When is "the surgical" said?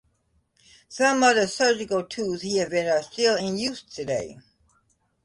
1.35-2.03